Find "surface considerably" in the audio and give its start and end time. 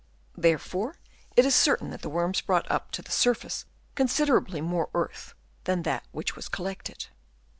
3.11-4.59